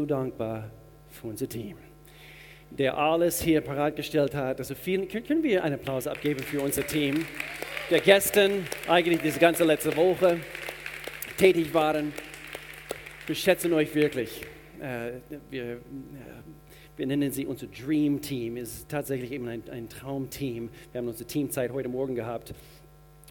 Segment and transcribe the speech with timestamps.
[0.00, 0.70] so dankbar
[1.10, 1.76] für unser Team,
[2.70, 4.58] der alles hier bereitgestellt hat.
[4.58, 7.26] Also vielen, können wir einen Applaus abgeben für unser Team,
[7.90, 10.38] der gestern, eigentlich diese ganze letzte Woche
[11.36, 12.14] tätig waren.
[13.26, 14.46] Wir schätzen euch wirklich.
[14.80, 15.80] Äh, wir,
[16.96, 20.70] wir nennen sie unser Dream Team, ist tatsächlich eben ein, ein Traumteam.
[20.92, 22.54] Wir haben unsere Teamzeit heute Morgen gehabt.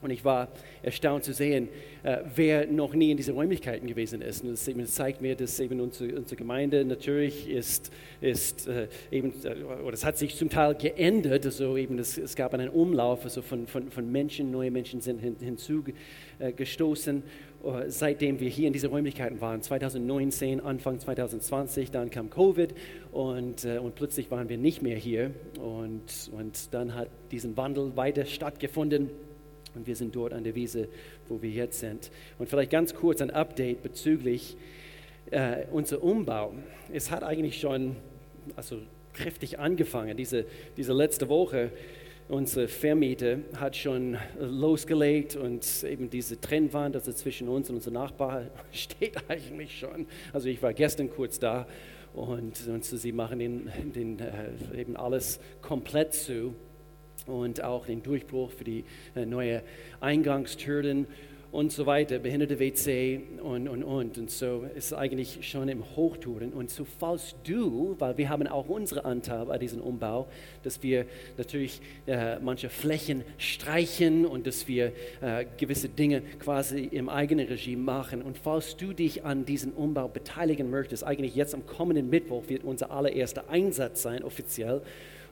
[0.02, 0.50] Und ich war
[0.82, 1.70] erstaunt zu sehen,
[2.04, 4.44] äh, wer noch nie in diesen Räumlichkeiten gewesen ist.
[4.44, 7.92] Und das eben zeigt mir, dass eben unsere, Gemeinde natürlich ist,
[8.22, 11.46] ist äh, eben, äh, oder es hat sich zum Teil geändert.
[11.46, 15.36] Also eben es gab einen Umlauf also von, von, von Menschen, neue Menschen sind hin,
[15.40, 17.24] hinzugestoßen,
[17.88, 19.62] seitdem wir hier in diesen Räumlichkeiten waren.
[19.62, 22.74] 2019, Anfang 2020, dann kam Covid
[23.12, 25.32] und, und plötzlich waren wir nicht mehr hier.
[25.60, 29.10] Und, und dann hat diesen Wandel weiter stattgefunden.
[29.80, 30.90] Und wir sind dort an der Wiese,
[31.30, 32.12] wo wir jetzt sind.
[32.38, 34.58] Und vielleicht ganz kurz ein Update bezüglich
[35.32, 36.54] äh, unser Umbau.
[36.92, 37.96] Es hat eigentlich schon
[38.58, 38.80] also
[39.14, 40.18] kräftig angefangen.
[40.18, 40.46] Diese,
[40.76, 41.72] diese letzte Woche,
[42.28, 48.48] unsere Vermieter hat schon losgelegt und eben diese Trennwand, also zwischen uns und unserem Nachbar,
[48.74, 50.08] steht eigentlich schon.
[50.34, 51.68] Also ich war gestern kurz da
[52.14, 56.54] und, und sie machen den, den, äh, eben alles komplett zu
[57.30, 58.84] und auch den Durchbruch für die
[59.16, 59.62] äh, neue
[60.02, 61.08] Eingangstüren
[61.52, 64.18] und so weiter, behinderte WC und, und, und.
[64.18, 66.54] Und so ist eigentlich schon im Hochtouren.
[66.54, 70.28] Und so falls du, weil wir haben auch unsere Anteil bei diesem Umbau,
[70.64, 71.06] dass wir
[71.38, 74.92] natürlich äh, manche Flächen streichen und dass wir
[75.22, 78.22] äh, gewisse Dinge quasi im eigenen Regime machen.
[78.22, 82.64] Und falls du dich an diesem Umbau beteiligen möchtest, eigentlich jetzt am kommenden Mittwoch wird
[82.64, 84.84] unser allererster Einsatz sein, offiziell.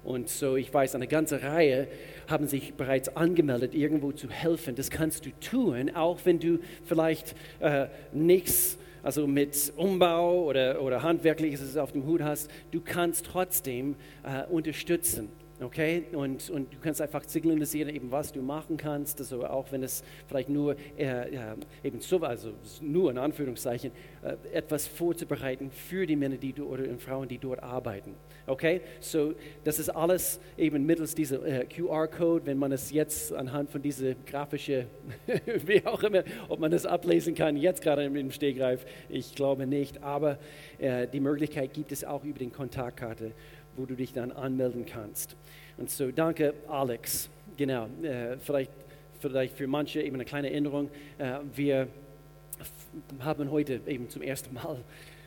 [0.07, 1.89] Und so, ich weiß, eine ganze Reihe
[2.29, 4.73] haben sich bereits angemeldet, irgendwo zu helfen.
[4.73, 11.03] Das kannst du tun, auch wenn du vielleicht äh, nichts also mit Umbau oder, oder
[11.03, 12.49] Handwerkliches auf dem Hut hast.
[12.71, 15.27] Du kannst trotzdem äh, unterstützen.
[15.59, 19.81] Okay, und, und du kannst einfach signalisieren, eben was du machen kannst, also auch wenn
[19.81, 26.15] es vielleicht nur äh, eben so, also nur in Anführungszeichen, äh, etwas vorzubereiten für die
[26.15, 28.13] Männer, die oder Frauen, die dort arbeiten.
[28.45, 29.33] Okay, so
[29.63, 34.13] das ist alles eben mittels dieser äh, QR-Code, wenn man es jetzt anhand von dieser
[34.27, 34.85] grafischen,
[35.65, 40.03] wie auch immer, ob man das ablesen kann, jetzt gerade im Stegreif, ich glaube nicht,
[40.03, 40.37] aber
[40.77, 43.31] äh, die Möglichkeit gibt es auch über den Kontaktkarte
[43.77, 45.35] wo du dich dann anmelden kannst.
[45.77, 47.29] Und so, danke Alex.
[47.55, 48.71] Genau, äh, vielleicht,
[49.19, 50.89] vielleicht für manche eben eine kleine Erinnerung.
[51.17, 51.87] Äh, wir
[53.19, 54.83] haben heute eben zum ersten Mal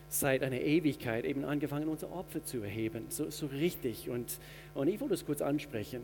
[0.08, 3.06] seit einer Ewigkeit eben angefangen, unsere Opfer zu erheben.
[3.08, 4.10] So, so richtig.
[4.10, 4.38] Und,
[4.74, 6.02] und ich wollte es kurz ansprechen.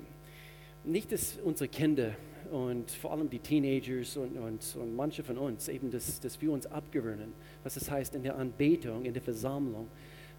[0.85, 2.13] Nicht, dass unsere Kinder
[2.53, 6.53] und vor allem die Teenagers und, und, und manche von uns eben, dass, dass wir
[6.53, 7.33] uns abgewöhnen,
[7.65, 9.89] was das heißt in der Anbetung, in der Versammlung.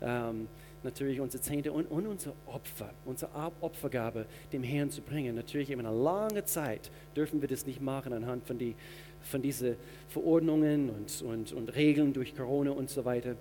[0.01, 0.47] Ähm,
[0.87, 3.31] natürlich unsere Zehnte und, und unsere Opfer, unsere
[3.61, 5.35] Opfergabe dem Herrn zu bringen.
[5.35, 8.75] Natürlich eben eine lange Zeit dürfen wir das nicht machen anhand von, die,
[9.21, 9.75] von diesen
[10.07, 13.35] Verordnungen und, und, und Regeln durch Corona und so weiter.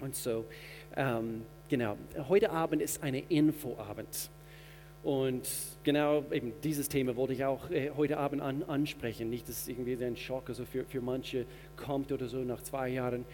[0.00, 0.44] Und so,
[0.96, 1.96] ähm, genau,
[2.28, 4.30] heute Abend ist eine Infoabend.
[5.04, 5.48] Und
[5.82, 9.30] genau eben dieses Thema wollte ich auch äh, heute Abend an, ansprechen.
[9.30, 13.24] Nicht, dass irgendwie ein Schock also für, für manche kommt oder so nach zwei Jahren.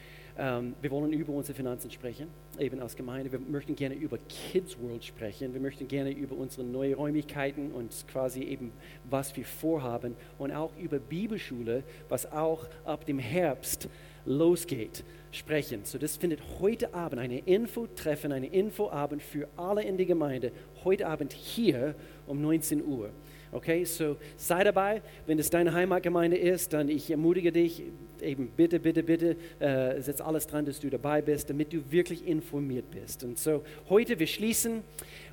[0.40, 2.28] Ähm, wir wollen über unsere Finanzen sprechen,
[2.60, 3.32] eben als Gemeinde.
[3.32, 5.52] Wir möchten gerne über Kids World sprechen.
[5.52, 8.70] Wir möchten gerne über unsere neuen Räumlichkeiten und quasi eben,
[9.10, 10.14] was wir vorhaben.
[10.38, 13.88] Und auch über Bibelschule, was auch ab dem Herbst
[14.24, 15.80] losgeht, sprechen.
[15.82, 20.52] So, das findet heute Abend eine Infotreffen, eine Infoabend für alle in der Gemeinde.
[20.84, 21.96] Heute Abend hier
[22.28, 23.10] um 19 Uhr.
[23.50, 25.00] Okay, so sei dabei.
[25.26, 27.82] Wenn es deine Heimatgemeinde ist, dann ich ermutige dich,
[28.20, 32.26] eben bitte, bitte, bitte, äh, setz alles dran, dass du dabei bist, damit du wirklich
[32.26, 33.24] informiert bist.
[33.24, 34.82] Und so heute, wir schließen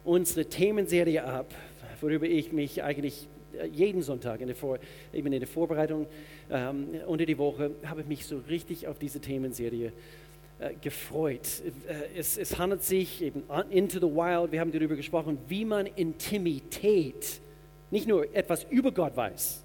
[0.05, 1.53] unsere Themenserie ab,
[1.99, 3.27] worüber ich mich eigentlich
[3.59, 4.79] äh, jeden Sonntag in der, Vor
[5.13, 6.07] eben in der Vorbereitung
[6.49, 9.91] ähm, unter die Woche habe ich mich so richtig auf diese Themenserie
[10.59, 11.61] äh, gefreut.
[11.87, 15.85] Äh, es, es handelt sich eben Into the Wild, wir haben darüber gesprochen, wie man
[15.85, 17.41] Intimität
[17.95, 19.63] nicht nur etwas über Gott weiß,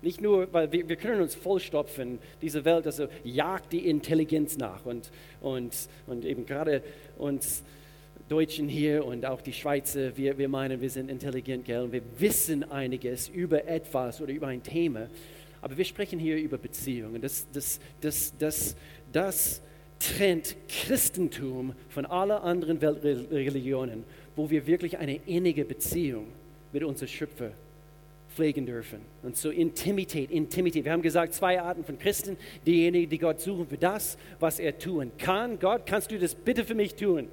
[0.00, 4.86] nicht nur, weil wir, wir können uns vollstopfen, diese Welt also jagt die Intelligenz nach
[4.86, 5.10] und,
[5.42, 5.74] und,
[6.06, 6.82] und eben gerade
[7.18, 7.62] uns
[8.30, 11.82] Deutschen hier und auch die Schweizer, wir, wir meinen, wir sind intelligent, gell?
[11.82, 15.08] Und wir wissen einiges über etwas oder über ein Thema,
[15.60, 17.20] aber wir sprechen hier über Beziehungen.
[17.20, 18.76] Das, das, das, das,
[19.12, 19.60] das
[19.98, 24.04] trennt Christentum von allen anderen Weltreligionen,
[24.36, 26.28] wo wir wirklich eine innige Beziehung
[26.72, 27.52] mit unserem Schöpfer
[28.34, 29.00] pflegen dürfen.
[29.22, 30.84] Und so Intimität, Intimität.
[30.84, 32.36] Wir haben gesagt, zwei Arten von Christen.
[32.66, 35.58] Diejenigen, die Gott suchen für das, was er tun kann.
[35.58, 37.28] Gott, kannst du das bitte für mich tun?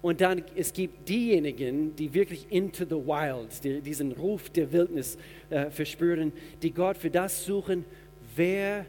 [0.00, 5.18] Und dann, es gibt diejenigen, die wirklich into the wild, die, diesen Ruf der Wildnis
[5.50, 6.32] äh, verspüren,
[6.62, 7.84] die Gott für das suchen,
[8.36, 8.86] wer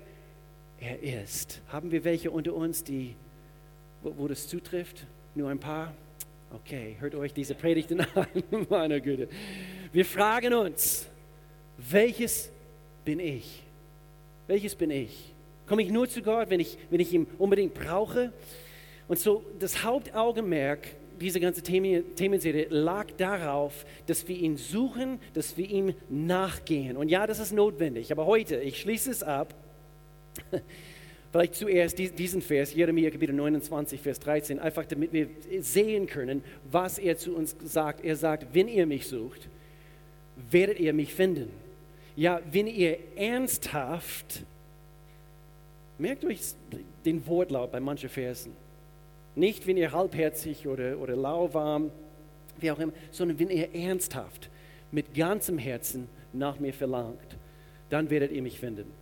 [0.80, 1.62] er ist.
[1.70, 3.16] Haben wir welche unter uns, die,
[4.04, 5.08] wo, wo das zutrifft?
[5.34, 5.94] Nur ein paar?
[6.52, 8.28] Okay, hört euch diese Predigten an,
[8.70, 9.28] meine Güte.
[9.94, 11.08] Wir fragen uns,
[11.78, 12.52] welches
[13.06, 13.62] bin ich?
[14.48, 15.32] Welches bin ich?
[15.68, 18.34] Komme ich nur zu Gott, wenn ich, wenn ich ihn unbedingt brauche?
[19.08, 20.88] Und so das Hauptaugenmerk
[21.22, 26.98] dieser ganzen Themenserie lag darauf, dass wir ihn suchen, dass wir ihm nachgehen.
[26.98, 28.12] Und ja, das ist notwendig.
[28.12, 29.54] Aber heute, ich schließe es ab,
[31.32, 35.30] vielleicht zuerst diesen Vers, Jeremia Kapitel 29, Vers 13, einfach damit wir
[35.60, 38.04] sehen können, was er zu uns sagt.
[38.04, 39.50] Er sagt, wenn ihr mich sucht,
[40.52, 41.50] werdet ihr mich finden.
[42.16, 44.44] Ja, wenn ihr ernsthaft,
[45.98, 46.40] merkt euch
[47.06, 48.54] den Wortlaut bei manchen Versen,
[49.36, 51.92] nicht wenn ihr halbherzig oder, oder lauwarm,
[52.60, 54.50] wie auch immer, sondern wenn ihr ernsthaft
[54.92, 57.38] mit ganzem Herzen nach mir verlangt,
[57.90, 58.99] dann werdet ihr mich finden.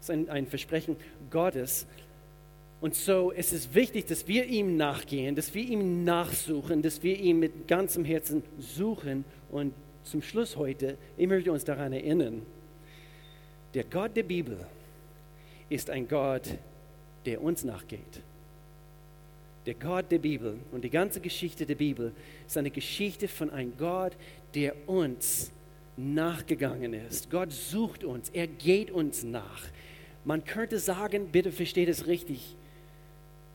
[0.00, 0.96] Das ist ein, Versprechen
[1.30, 1.86] Gottes.
[2.80, 7.18] Und so es ist wichtig, dass wir ihm nachgehen, dass wir ihm nachsuchen, dass wir
[7.18, 9.24] ihn mit ganzem Herzen suchen.
[9.50, 9.74] Und
[10.04, 12.42] zum Schluss heute, ich möchte uns daran erinnern,
[13.74, 14.58] der Gott der Bibel
[15.68, 16.54] ist ein Gott,
[17.26, 18.22] der uns nachgeht.
[19.66, 22.12] Der Gott der Bibel und die ganze Geschichte der Bibel
[22.46, 24.12] ist eine Geschichte von einem Gott,
[24.54, 25.50] der uns
[25.98, 27.30] nachgegangen ist.
[27.30, 29.62] Gott sucht uns, er geht uns nach.
[30.28, 32.54] Man könnte sagen, bitte versteht es richtig,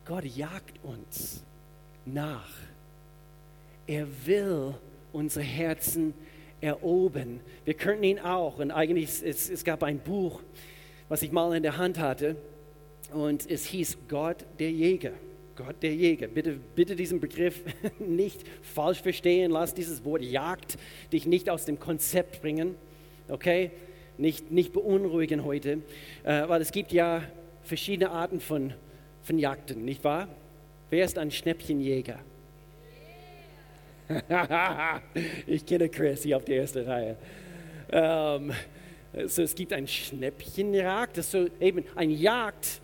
[0.05, 1.43] Gott jagt uns
[2.03, 2.49] nach.
[3.85, 4.73] Er will
[5.11, 6.15] unsere Herzen
[6.61, 7.41] erobern.
[7.63, 10.41] Wir könnten ihn auch, und eigentlich, es, es gab ein Buch,
[11.09, 12.37] was ich mal in der Hand hatte,
[13.13, 15.11] und es hieß Gott der Jäger.
[15.55, 16.27] Gott der Jäger.
[16.27, 17.61] Bitte, bitte diesen Begriff
[17.99, 19.51] nicht falsch verstehen.
[19.51, 20.79] Lass dieses Wort Jagd
[21.11, 22.73] dich nicht aus dem Konzept bringen.
[23.29, 23.69] Okay?
[24.17, 25.81] Nicht, nicht beunruhigen heute.
[26.23, 27.23] Äh, weil es gibt ja
[27.63, 28.73] verschiedene Arten von,
[29.23, 30.27] von Jagden, nicht wahr?
[30.89, 32.19] Wer ist ein Schnäppchenjäger?
[35.47, 37.17] ich kenne Chris hier auf der ersten Reihe.
[37.91, 38.51] Ähm,
[39.13, 41.17] also es gibt ein Schnäppchenjagd.
[41.17, 42.81] Das so eben ein Jagd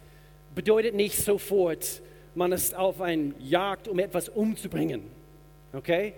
[0.55, 2.01] bedeutet nicht sofort
[2.35, 5.03] man ist auf eine Jagd, um etwas umzubringen.
[5.73, 6.13] Okay?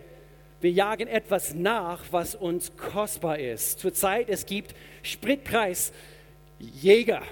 [0.61, 3.79] Wir jagen etwas nach, was uns kostbar ist.
[3.79, 5.91] Zurzeit es gibt Spritpreis
[6.59, 7.23] Jäger.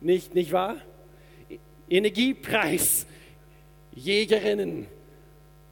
[0.00, 0.76] Nicht, nicht wahr?
[1.90, 3.06] Energiepreis
[3.94, 4.86] Jägerinnen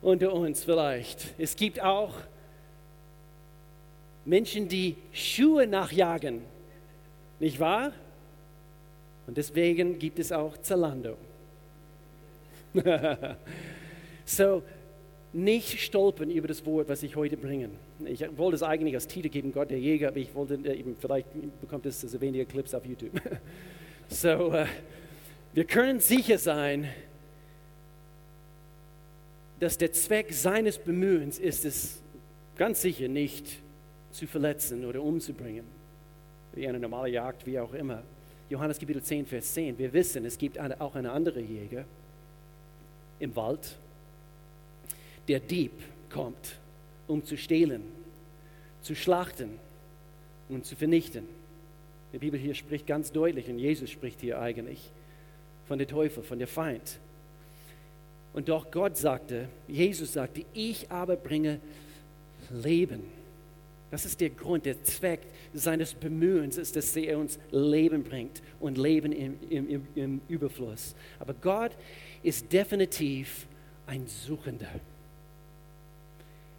[0.03, 1.35] unter uns vielleicht.
[1.39, 2.15] Es gibt auch
[4.27, 6.43] Menschen, die Schuhe nachjagen.
[7.39, 7.93] Nicht wahr?
[9.27, 11.17] Und deswegen gibt es auch Zalando.
[14.27, 14.63] so,
[15.33, 17.71] nicht stolpern über das Wort, was ich heute bringe.
[18.05, 20.97] Ich wollte es eigentlich als Titel geben, Gott der Jäger, aber ich wollte äh, eben,
[20.99, 21.29] vielleicht
[21.61, 23.13] bekommt es also weniger Clips auf YouTube.
[24.09, 24.67] so, uh,
[25.53, 26.89] wir können sicher sein,
[29.61, 32.03] dass der Zweck seines Bemühens ist es
[32.57, 33.59] ganz sicher nicht
[34.11, 35.65] zu verletzen oder umzubringen,
[36.55, 38.03] wie eine normale Jagd, wie auch immer.
[38.49, 39.79] Johannes Kapitel 10, Vers 10.
[39.79, 41.85] Wir wissen, es gibt auch eine andere Jäger
[43.21, 43.77] im Wald.
[45.31, 45.71] Der Dieb
[46.13, 46.59] kommt,
[47.07, 47.85] um zu stehlen,
[48.83, 49.61] zu schlachten
[50.49, 51.23] und zu vernichten.
[52.13, 54.91] Die Bibel hier spricht ganz deutlich und Jesus spricht hier eigentlich
[55.69, 56.99] von der Teufel, von der Feind.
[58.33, 61.61] Und doch Gott sagte, Jesus sagte, ich aber bringe
[62.51, 63.05] Leben.
[63.93, 65.21] Das ist der Grund, der Zweck
[65.55, 70.97] seines Bemühens ist, dass er uns Leben bringt und Leben im, im, im Überfluss.
[71.21, 71.71] Aber Gott
[72.25, 73.47] ist definitiv
[73.87, 74.67] ein Suchender.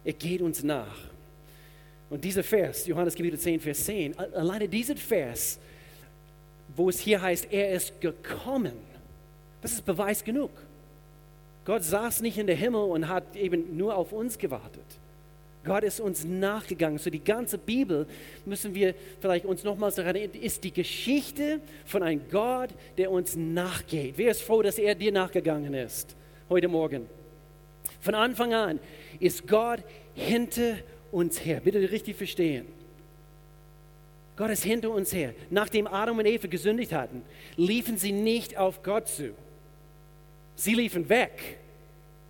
[0.04, 0.96] Er geht uns nach.
[2.10, 5.58] Und dieser Vers, Johannes Kapitel 10, Vers 10, alleine dieser Vers,
[6.76, 8.74] wo es hier heißt, er ist gekommen,
[9.60, 10.50] das ist Beweis genug.
[11.64, 14.84] Gott saß nicht in der Himmel und hat eben nur auf uns gewartet.
[15.64, 16.98] Gott ist uns nachgegangen.
[16.98, 18.06] So die ganze Bibel
[18.44, 23.36] müssen wir vielleicht uns nochmals daran erinnern, ist die Geschichte von einem Gott, der uns
[23.36, 24.14] nachgeht.
[24.16, 26.16] Wer ist froh, dass er dir nachgegangen ist
[26.48, 27.06] heute Morgen?
[28.02, 28.80] Von Anfang an
[29.20, 29.78] ist Gott
[30.14, 30.76] hinter
[31.12, 31.60] uns her.
[31.60, 32.66] Bitte richtig verstehen.
[34.36, 35.34] Gott ist hinter uns her.
[35.50, 37.22] Nachdem Adam und Eva gesündigt hatten,
[37.56, 39.34] liefen sie nicht auf Gott zu.
[40.56, 41.58] Sie liefen weg,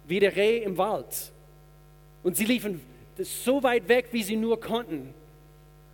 [0.07, 1.33] wie der Reh im Wald.
[2.23, 2.83] Und sie liefen
[3.19, 5.15] so weit weg, wie sie nur konnten.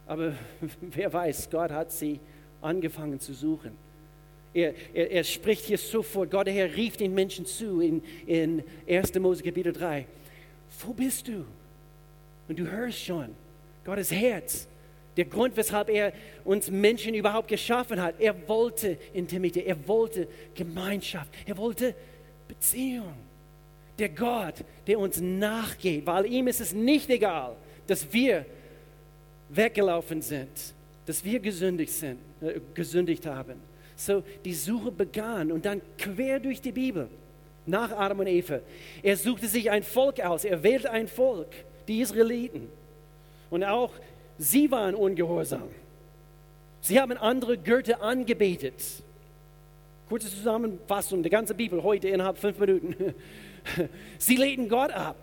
[0.08, 0.32] Aber
[0.80, 2.18] wer weiß, Gott hat sie
[2.60, 3.76] angefangen zu suchen.
[4.54, 8.62] Er, er, er spricht hier sofort, Gott der Herr rief den Menschen zu in, in
[8.88, 9.14] 1.
[9.16, 10.06] Mose Kapitel 3.
[10.80, 11.44] Wo bist du?
[12.48, 13.28] Und du hörst schon,
[13.84, 14.66] Gottes Herz.
[15.16, 16.12] Der Grund, weshalb er
[16.44, 18.20] uns Menschen überhaupt geschaffen hat.
[18.20, 21.94] Er wollte Intimität, er wollte Gemeinschaft, er wollte
[22.46, 23.14] Beziehung.
[23.98, 24.54] Der Gott,
[24.86, 27.56] der uns nachgeht, weil ihm ist es nicht egal,
[27.88, 28.46] dass wir
[29.48, 30.50] weggelaufen sind,
[31.04, 33.54] dass wir gesündigt sind, äh, gesündigt haben.
[33.98, 37.08] So die Suche begann und dann quer durch die Bibel
[37.66, 38.60] nach Adam und Eva.
[39.02, 41.48] Er suchte sich ein Volk aus, er wählte ein Volk,
[41.88, 42.68] die Israeliten.
[43.50, 43.90] Und auch
[44.38, 45.68] sie waren ungehorsam.
[46.80, 48.80] Sie haben andere Götter angebetet.
[50.08, 53.14] Kurze Zusammenfassung der ganzen Bibel heute innerhalb fünf Minuten.
[54.18, 55.16] Sie lehnten Gott ab.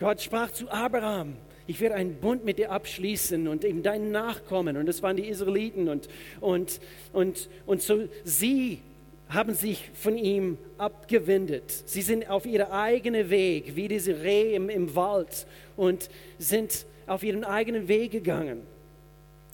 [0.00, 4.76] Gott sprach zu Abraham, ich werde einen Bund mit dir abschließen und eben deinen Nachkommen.
[4.76, 5.88] Und das waren die Israeliten.
[5.88, 6.08] Und,
[6.40, 6.80] und,
[7.12, 8.80] und, und so sie
[9.28, 11.82] haben sich von ihm abgewendet.
[11.86, 15.46] Sie sind auf ihren eigenen Weg, wie diese Rehe im, im Wald,
[15.76, 16.08] und
[16.38, 18.62] sind auf ihren eigenen Weg gegangen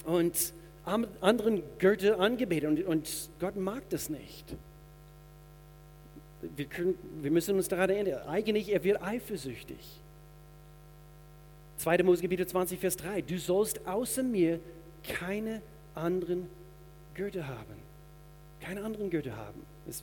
[0.04, 0.52] und
[1.20, 2.68] anderen Götter angebetet.
[2.68, 4.56] Und, und Gott mag das nicht.
[6.56, 10.01] Wir, können, wir müssen uns daran erinnern, eigentlich, er wird eifersüchtig.
[11.82, 12.04] 2.
[12.04, 13.22] Mose Kapitel 20, Vers 3.
[13.22, 14.60] Du sollst außer mir
[15.02, 15.60] keine
[15.96, 16.48] anderen
[17.12, 17.74] Götter haben.
[18.60, 19.60] Keine anderen Götter haben.
[19.88, 20.00] Es,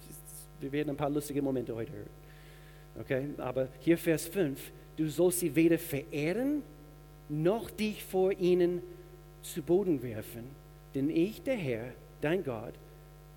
[0.59, 2.09] wir werden ein paar lustige Momente heute hören.
[3.00, 3.29] Okay?
[3.38, 4.59] Aber hier Vers 5.
[4.98, 6.63] Du sollst sie weder verehren,
[7.29, 8.81] noch dich vor ihnen
[9.41, 10.43] zu Boden werfen.
[10.93, 12.74] Denn ich, der Herr, dein Gott,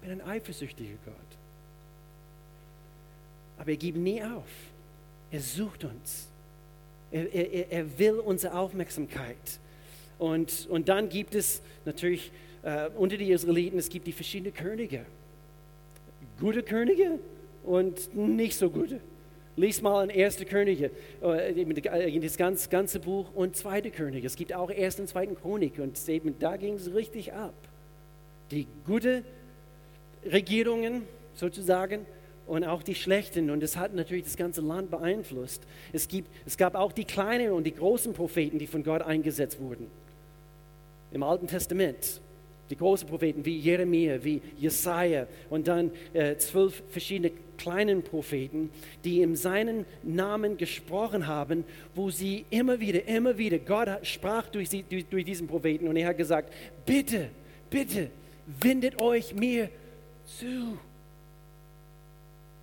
[0.00, 1.14] bin ein eifersüchtiger Gott.
[3.56, 4.50] Aber er gibt nie auf.
[5.30, 6.31] Er sucht uns.
[7.12, 9.36] Er, er, er will unsere Aufmerksamkeit.
[10.18, 15.04] Und, und dann gibt es natürlich äh, unter die Israeliten, es gibt die verschiedenen Könige.
[16.40, 17.18] Gute Könige
[17.64, 19.00] und nicht so gute.
[19.56, 20.38] Lies mal in 1.
[20.48, 20.90] Könige,
[21.20, 23.82] äh, das ganze, ganze Buch und 2.
[23.90, 24.26] Könige.
[24.26, 25.00] Es gibt auch 1.
[25.00, 25.26] und 2.
[25.26, 27.54] Chronik und eben, da ging es richtig ab.
[28.50, 29.22] Die gute
[30.24, 31.02] Regierungen
[31.34, 32.06] sozusagen
[32.52, 33.48] und auch die schlechten.
[33.48, 35.62] Und es hat natürlich das ganze Land beeinflusst.
[35.94, 39.58] Es, gibt, es gab auch die kleinen und die großen Propheten, die von Gott eingesetzt
[39.58, 39.86] wurden.
[41.12, 42.20] Im Alten Testament.
[42.68, 48.68] Die großen Propheten wie Jeremia, wie Jesaja und dann äh, zwölf verschiedene kleinen Propheten,
[49.02, 54.68] die in seinen Namen gesprochen haben, wo sie immer wieder, immer wieder, Gott sprach durch,
[54.68, 56.52] sie, durch, durch diesen Propheten und er hat gesagt,
[56.84, 57.30] bitte,
[57.70, 58.10] bitte,
[58.60, 59.70] wendet euch mir
[60.26, 60.78] zu.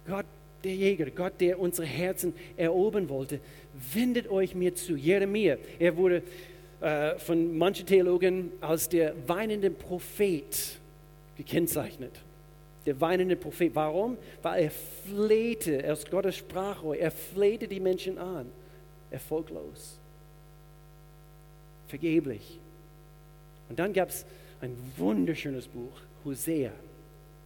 [0.10, 0.26] Gott,
[0.64, 3.40] der Jäger, Gott, der unsere Herzen erobern wollte,
[3.94, 4.96] wendet euch mir zu.
[4.96, 6.24] Jeremia, er wurde
[6.82, 10.80] äh, von manchen Theologen als der weinende Prophet
[11.38, 12.12] gekennzeichnet.
[12.86, 13.76] Der weinende Prophet.
[13.76, 14.18] Warum?
[14.42, 18.48] Weil er flehte, er ist Gottes Sprachrohr, er flehte die Menschen an.
[19.12, 20.00] Erfolglos.
[21.88, 22.60] Vergeblich.
[23.70, 24.26] Und dann gab es
[24.62, 26.72] ein wunderschönes Buch, Hosea.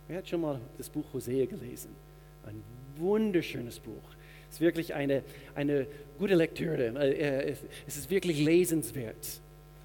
[0.08, 2.03] Wer hat schon mal das Buch Hosea gelesen?
[2.46, 2.62] Ein
[2.98, 4.04] wunderschönes Buch.
[4.50, 5.24] Es ist wirklich eine,
[5.56, 5.88] eine
[6.20, 6.94] gute Lektüre.
[7.00, 7.56] Äh, äh,
[7.88, 9.18] es ist wirklich lesenswert.
[9.22, 9.42] Es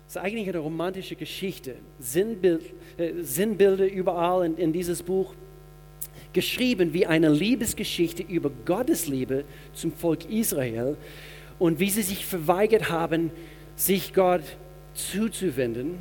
[0.09, 1.77] ist eigentlich eine romantische Geschichte.
[1.99, 2.63] Sinnbild,
[2.97, 5.35] äh, Sinnbilder überall in, in dieses Buch.
[6.33, 10.97] Geschrieben wie eine Liebesgeschichte über Gottes Liebe zum Volk Israel
[11.59, 13.31] und wie sie sich verweigert haben,
[13.77, 14.43] sich Gott
[14.95, 15.99] zuzuwenden.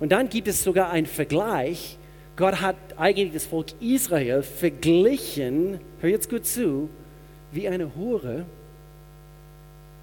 [0.00, 1.98] Und dann gibt es sogar einen Vergleich
[2.38, 6.88] Gott hat eigentlich das Volk Israel verglichen, hör jetzt gut zu,
[7.50, 8.46] wie eine Hure,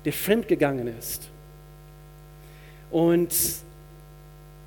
[0.04, 1.30] der fremdgegangen ist.
[2.92, 3.34] Und,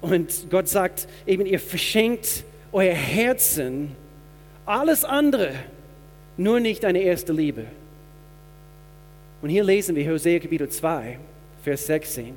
[0.01, 3.95] und Gott sagt eben, ihr verschenkt euer Herzen
[4.65, 5.53] alles andere,
[6.39, 7.67] nur nicht eine erste Liebe.
[9.43, 11.19] Und hier lesen wir Hosea Kapitel 2,
[11.63, 12.33] Vers 16.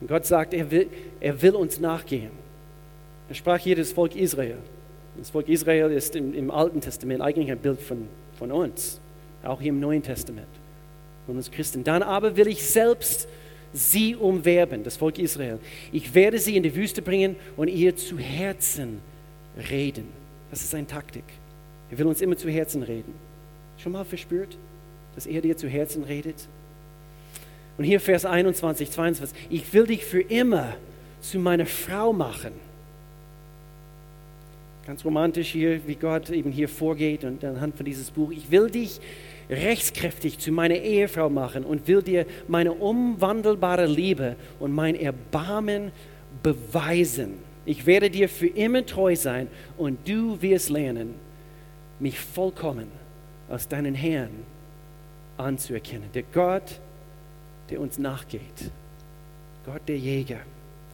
[0.00, 0.86] Und Gott sagt, er will,
[1.18, 2.39] er will uns nachgehen.
[3.30, 4.58] Er sprach hier das Volk Israel.
[5.16, 9.00] Das Volk Israel ist im, im, Alten Testament eigentlich ein Bild von, von uns,
[9.44, 10.48] auch hier im Neuen Testament,
[11.26, 11.84] von uns Christen.
[11.84, 13.28] Dann aber will ich selbst
[13.72, 15.60] sie umwerben, das Volk Israel.
[15.92, 19.00] Ich werde sie in die Wüste bringen und ihr zu Herzen
[19.70, 20.08] reden.
[20.50, 21.24] Das ist seine Taktik.
[21.92, 23.14] Er will uns immer zu Herzen reden.
[23.78, 24.58] Schon mal verspürt,
[25.14, 26.48] dass er dir zu Herzen redet?
[27.78, 29.38] Und hier Vers 21, 22.
[29.50, 30.74] Ich will dich für immer
[31.20, 32.69] zu meiner Frau machen
[34.86, 38.30] Ganz romantisch hier, wie Gott eben hier vorgeht und anhand von dieses Buch.
[38.30, 39.00] Ich will dich
[39.50, 45.92] rechtskräftig zu meiner Ehefrau machen und will dir meine umwandelbare Liebe und mein Erbarmen
[46.42, 47.34] beweisen.
[47.66, 51.14] Ich werde dir für immer treu sein und du wirst lernen,
[51.98, 52.86] mich vollkommen
[53.48, 54.30] aus deinen Herrn
[55.36, 56.08] anzuerkennen.
[56.14, 56.80] Der Gott,
[57.68, 58.70] der uns nachgeht.
[59.66, 60.40] Gott der Jäger.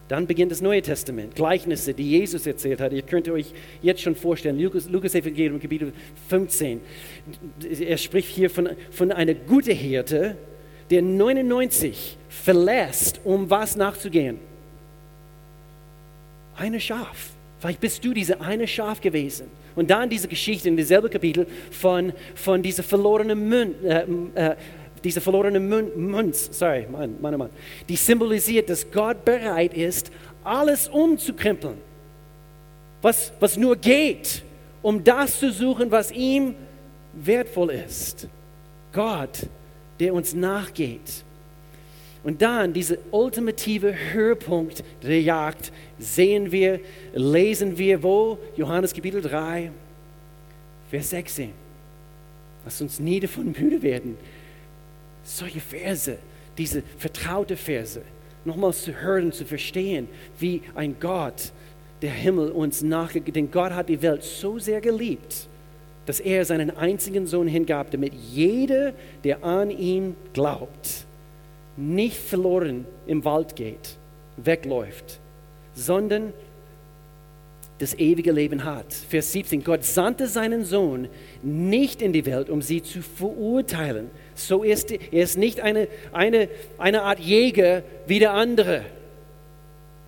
[0.08, 2.92] Dann beginnt das Neue Testament, Gleichnisse, die Jesus erzählt hat.
[2.92, 5.92] Ihr könnt euch jetzt schon vorstellen, Lukas, Lukas Evangelium, Kapitel
[6.28, 6.80] 15.
[7.80, 10.36] Er spricht hier von, von einer guten Hirte,
[10.90, 14.38] der 99 verlässt, um was nachzugehen.
[16.56, 17.30] Eine Schaf.
[17.58, 19.46] Vielleicht bist du diese eine Schaf gewesen.
[19.74, 24.56] Und dann diese Geschichte in dieselbe Kapitel von, von dieser verlorenen Mün, äh, äh,
[25.06, 27.50] diese verlorene Münz, sorry, Mann, Mann, Mann,
[27.88, 30.10] die symbolisiert, dass Gott bereit ist,
[30.42, 31.76] alles umzukrempeln,
[33.02, 34.42] was, was nur geht,
[34.82, 36.56] um das zu suchen, was ihm
[37.12, 38.26] wertvoll ist.
[38.92, 39.46] Gott,
[40.00, 41.22] der uns nachgeht.
[42.24, 45.70] Und dann dieser ultimative Höhepunkt der Jagd
[46.00, 46.80] sehen wir,
[47.14, 48.38] lesen wir wo?
[48.56, 49.70] Johannes Kapitel 3,
[50.90, 51.52] Vers 16.
[52.64, 54.16] Lass uns nie davon müde werden,
[55.26, 56.18] solche Verse,
[56.56, 58.02] diese vertraute Verse,
[58.44, 61.52] nochmals zu hören, zu verstehen, wie ein Gott,
[62.02, 63.34] der Himmel uns nachgeht.
[63.34, 65.48] Denn Gott hat die Welt so sehr geliebt,
[66.06, 68.92] dass er seinen einzigen Sohn hingab, damit jeder,
[69.24, 71.04] der an ihn glaubt,
[71.76, 73.96] nicht verloren im Wald geht,
[74.36, 75.20] wegläuft,
[75.74, 76.32] sondern
[77.78, 78.92] das ewige Leben hat.
[78.92, 81.08] Vers 17, Gott sandte seinen Sohn
[81.42, 86.48] nicht in die Welt, um sie zu verurteilen, so ist er ist nicht eine, eine,
[86.78, 88.84] eine Art Jäger wie der andere.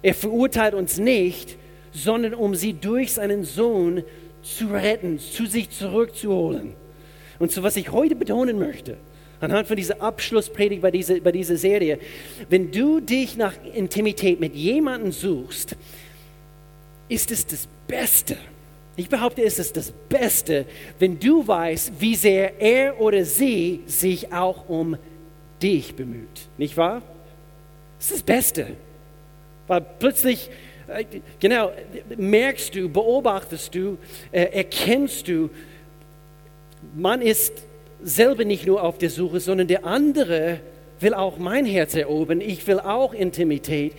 [0.02, 1.56] Er verurteilt uns nicht,
[1.92, 4.04] sondern um sie durch seinen Sohn
[4.42, 6.74] zu retten, zu sich zurückzuholen.
[7.38, 8.96] Und so was ich heute betonen möchte,
[9.40, 11.98] anhand von dieser Abschlusspredigt bei dieser, bei dieser Serie,
[12.48, 15.76] wenn du dich nach Intimität mit jemandem suchst,
[17.08, 18.36] ist es das Beste,
[18.98, 20.66] ich behaupte, es ist das Beste,
[20.98, 24.96] wenn du weißt, wie sehr er oder sie sich auch um
[25.62, 26.48] dich bemüht.
[26.56, 27.02] Nicht wahr?
[27.98, 28.66] Das ist das Beste.
[29.68, 30.50] Weil plötzlich,
[30.88, 31.04] äh,
[31.38, 31.70] genau,
[32.16, 33.98] merkst du, beobachtest du,
[34.32, 35.50] äh, erkennst du,
[36.96, 37.52] man ist
[38.02, 40.60] selber nicht nur auf der Suche, sondern der andere
[40.98, 42.40] will auch mein Herz erobern.
[42.40, 43.92] Ich will auch Intimität.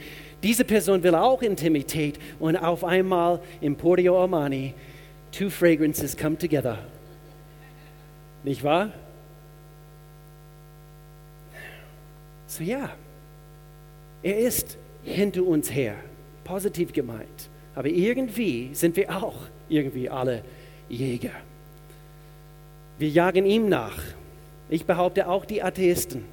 [0.44, 2.20] Diese Person will auch Intimität.
[2.40, 4.74] Und auf einmal im Pordio Armani
[5.32, 6.78] two fragrances come together.
[8.44, 8.92] Nicht wahr?
[12.48, 12.90] So ja,
[14.24, 15.96] er ist hinter uns her,
[16.44, 17.50] positiv gemeint.
[17.76, 19.36] Aber irgendwie sind wir auch
[19.70, 20.44] irgendwie alle
[20.90, 21.32] Jäger.
[22.98, 24.02] Wir jagen ihm nach.
[24.70, 26.26] Ich behaupte auch die Atheisten,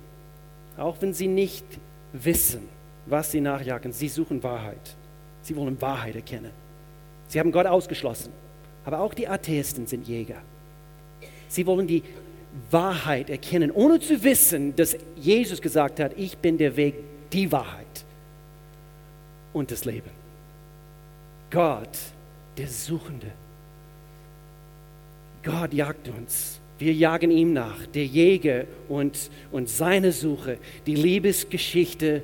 [0.77, 1.65] auch wenn sie nicht
[2.13, 2.69] wissen,
[3.07, 4.97] was sie nachjagen, sie suchen Wahrheit.
[5.43, 6.51] Sie wollen Wahrheit erkennen.
[7.29, 8.33] Sie haben Gott ausgeschlossen.
[8.87, 10.41] Aber auch die Atheisten sind Jäger.
[11.49, 12.05] Sie wollen die
[12.71, 16.95] Wahrheit erkennen, ohne zu wissen, dass Jesus gesagt hat, ich bin der Weg,
[17.33, 18.05] die Wahrheit
[19.53, 20.11] und das Leben.
[21.51, 21.99] Gott,
[22.57, 23.27] der Suchende.
[25.43, 26.61] Gott jagt uns.
[26.79, 32.23] Wir jagen ihm nach, der Jäger und, und seine Suche, die Liebesgeschichte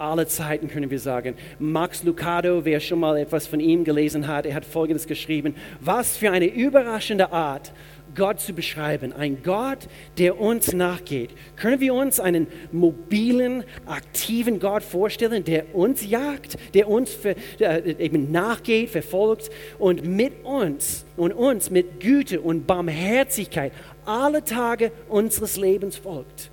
[0.00, 1.34] aller Zeiten, können wir sagen.
[1.58, 5.54] Max Lucado, wer schon mal etwas von ihm gelesen hat, er hat Folgendes geschrieben.
[5.80, 7.72] Was für eine überraschende Art,
[8.14, 9.12] Gott zu beschreiben.
[9.12, 11.30] Ein Gott, der uns nachgeht.
[11.56, 17.94] Können wir uns einen mobilen, aktiven Gott vorstellen, der uns jagt, der uns für, äh,
[17.98, 23.72] eben nachgeht, verfolgt und mit uns und uns mit Güte und Barmherzigkeit
[24.04, 26.50] alle Tage unseres Lebens folgt?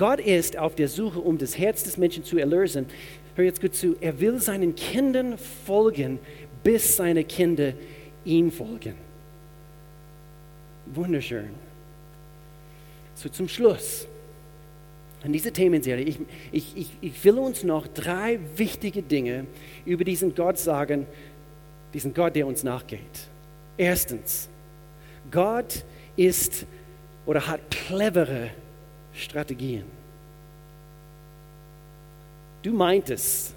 [0.00, 2.86] Gott ist auf der Suche, um das Herz des Menschen zu erlösen.
[3.34, 3.96] Hör jetzt gut zu.
[4.00, 6.18] Er will seinen Kindern folgen,
[6.64, 7.74] bis seine Kinder
[8.24, 8.94] ihm folgen.
[10.86, 11.50] Wunderschön.
[13.14, 14.08] So zum Schluss.
[15.22, 16.18] In dieser Themenserie, ich,
[16.50, 19.44] ich, ich, ich will uns noch drei wichtige Dinge
[19.84, 21.06] über diesen Gott sagen,
[21.92, 23.28] diesen Gott, der uns nachgeht.
[23.76, 24.48] Erstens,
[25.30, 25.84] Gott
[26.16, 26.64] ist
[27.26, 28.48] oder hat clevere
[29.20, 29.84] Strategien.
[32.62, 33.54] Du meintest,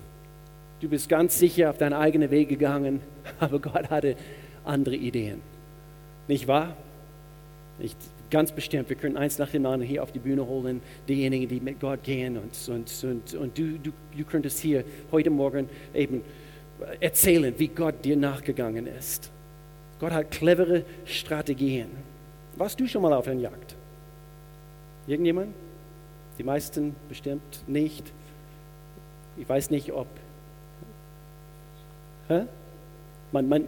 [0.79, 3.01] du bist ganz sicher auf deinen eigenen Weg gegangen,
[3.39, 4.15] aber Gott hatte
[4.63, 5.41] andere Ideen.
[6.27, 6.75] Nicht wahr?
[7.79, 7.95] Ich,
[8.29, 11.59] ganz bestimmt, wir können eins nach dem anderen hier auf die Bühne holen, diejenigen, die
[11.59, 16.21] mit Gott gehen und, und, und, und du, du, du könntest hier heute Morgen eben
[16.99, 19.31] erzählen, wie Gott dir nachgegangen ist.
[19.99, 21.87] Gott hat clevere Strategien.
[22.55, 23.72] Warst du schon mal auf einer Jagd?
[25.07, 25.53] Irgendjemand?
[26.37, 28.11] Die meisten bestimmt nicht.
[29.37, 30.07] Ich weiß nicht, ob.
[32.27, 32.43] Hä?
[33.31, 33.67] Man, man,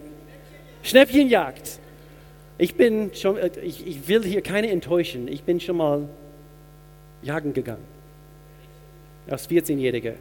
[0.82, 1.80] Schnäppchenjagd.
[2.58, 5.28] Ich bin schon, äh, ich, ich will hier keine enttäuschen.
[5.28, 6.08] Ich bin schon mal
[7.22, 7.84] jagen gegangen.
[9.28, 10.14] Als 14-Jähriger.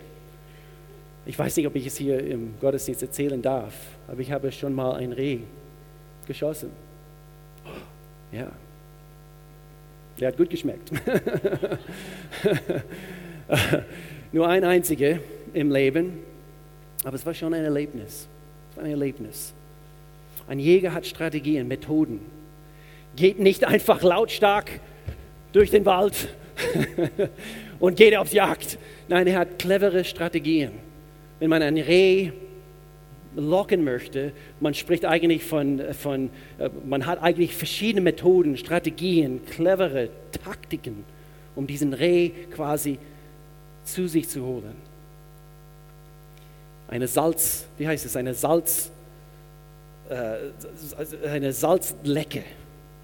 [1.28, 3.74] Ich weiß nicht, ob ich es hier im Gottesdienst erzählen darf,
[4.08, 5.40] aber ich habe schon mal ein Reh
[6.28, 6.72] geschossen.
[8.32, 8.52] Ja.
[10.20, 10.92] Der hat gut geschmeckt.
[14.32, 15.20] Nur ein einziger
[15.54, 16.20] im Leben,
[17.04, 18.28] aber es war schon ein Erlebnis.
[18.72, 19.54] Es war ein Erlebnis.
[20.48, 22.20] Ein Jäger hat Strategien, Methoden.
[23.16, 24.70] Geht nicht einfach lautstark
[25.52, 26.30] durch den Wald
[27.80, 28.78] und geht aufs Jagd.
[29.08, 30.72] Nein, er hat clevere Strategien.
[31.40, 32.32] Wenn man ein Reh
[33.36, 40.10] locken möchte, man spricht eigentlich von, von äh, man hat eigentlich verschiedene Methoden, Strategien, clevere
[40.44, 41.04] Taktiken,
[41.56, 42.98] um diesen Reh quasi
[43.84, 44.76] zu sich zu holen.
[46.88, 48.92] Eine Salz, wie heißt es, eine Salz,
[50.10, 52.44] äh, eine Salzlecke,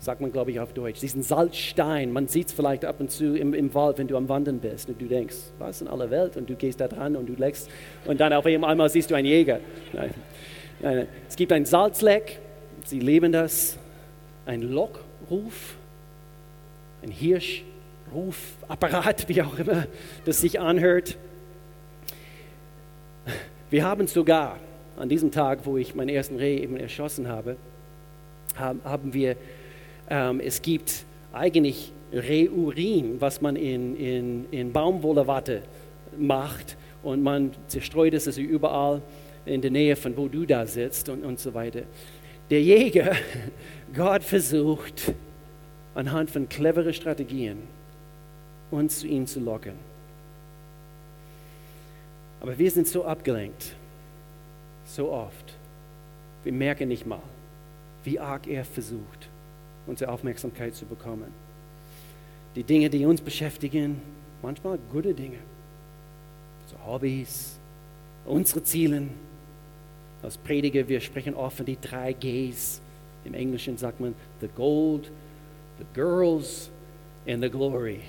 [0.01, 0.99] sagt man, glaube ich, auf Deutsch.
[0.99, 4.27] Diesen Salzstein, man sieht es vielleicht ab und zu im, im Wald, wenn du am
[4.27, 6.37] Wandern bist und du denkst, was in aller Welt?
[6.37, 7.69] Und du gehst da dran und du leckst
[8.05, 9.59] und dann auf einmal siehst du einen Jäger.
[9.93, 10.09] Nein.
[10.81, 11.07] Nein.
[11.29, 12.39] Es gibt ein Salzleck,
[12.83, 13.77] sie leben das,
[14.47, 15.75] ein Lockruf,
[17.03, 19.85] ein Hirschrufapparat, wie auch immer
[20.25, 21.15] das sich anhört.
[23.69, 24.57] Wir haben sogar
[24.97, 27.55] an diesem Tag, wo ich meinen ersten Reh eben erschossen habe,
[28.55, 29.35] haben wir,
[30.39, 35.63] es gibt eigentlich Reurin, was man in, in, in Baumwollewatte
[36.17, 39.01] macht und man zerstreut es also überall
[39.45, 41.83] in der Nähe von wo du da sitzt und, und so weiter.
[42.49, 43.15] Der Jäger,
[43.95, 45.13] Gott versucht
[45.95, 47.59] anhand von cleveren Strategien
[48.69, 49.73] uns zu ihm zu locken.
[52.41, 53.75] Aber wir sind so abgelenkt
[54.85, 55.53] so oft.
[56.43, 57.21] Wir merken nicht mal,
[58.03, 59.29] wie arg er versucht,
[59.87, 61.31] unsere Aufmerksamkeit zu bekommen.
[62.55, 64.01] Die Dinge, die uns beschäftigen,
[64.41, 65.37] manchmal gute Dinge,
[66.67, 67.57] so Hobbys,
[68.25, 69.03] unsere Ziele.
[70.23, 72.79] Als Prediger, wir sprechen oft von die drei Gs.
[73.25, 75.11] Im Englischen sagt man the gold,
[75.79, 76.69] the girls
[77.27, 78.01] and the glory.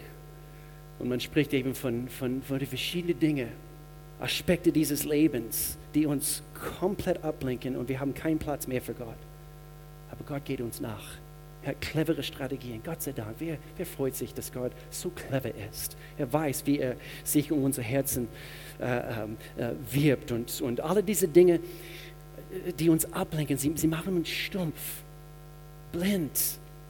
[0.99, 3.49] Und man spricht eben von, von, von den verschiedenen Dingen,
[4.21, 6.43] Aspekte dieses Lebens, die uns
[6.79, 9.17] komplett ablenken und wir haben keinen Platz mehr für Gott.
[10.11, 11.17] Aber Gott geht uns nach.
[11.65, 12.81] Hat clevere Strategien.
[12.85, 13.37] Gott sei Dank.
[13.39, 15.97] Wer, wer freut sich, dass Gott so clever ist?
[16.19, 18.27] Er weiß, wie er sich um unser Herzen
[18.81, 20.33] äh, ähm, äh, wirbt.
[20.33, 25.03] Und, und alle diese Dinge, äh, die uns ablenken, sie, sie machen uns stumpf,
[25.93, 26.37] blind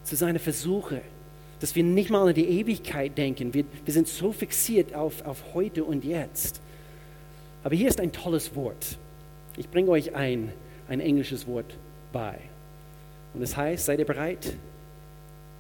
[0.04, 1.00] zu seinen Versuchen.
[1.61, 3.52] Dass wir nicht mal an die Ewigkeit denken.
[3.52, 6.62] Wir, wir sind so fixiert auf, auf heute und jetzt.
[7.62, 8.98] Aber hier ist ein tolles Wort.
[9.56, 10.50] Ich bringe euch ein,
[10.88, 11.76] ein englisches Wort
[12.12, 12.38] bei.
[13.35, 14.55] Und es heißt, seid ihr bereit?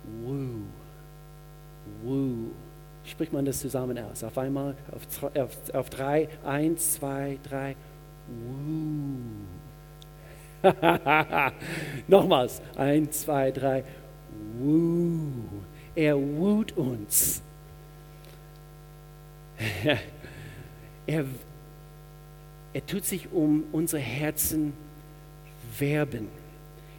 [0.04, 0.62] Woo.
[2.02, 2.50] Woo.
[3.04, 4.22] Spricht man das zusammen aus?
[4.22, 6.28] Auf einmal, auf, auf, auf drei.
[6.44, 7.74] Eins, zwei, drei.
[8.28, 9.42] Woo.
[12.06, 12.60] Nochmals.
[12.76, 13.84] Eins, zwei, drei.
[14.58, 15.32] Woo.
[15.94, 17.42] Er wut uns.
[21.06, 21.24] er,
[22.72, 24.72] er tut sich um unsere Herzen
[25.78, 26.41] werben.